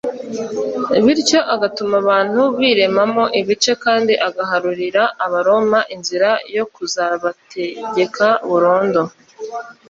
[1.05, 9.01] bityo agatuma abantu birema mo ibice kandi agaharurira Abaroma inzira yo kuzabategeka burundu.